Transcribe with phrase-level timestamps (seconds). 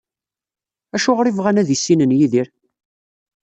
[0.95, 2.47] Acuɣer i bɣan ad issinen Yidir?